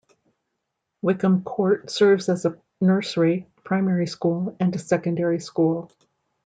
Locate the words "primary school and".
3.63-4.81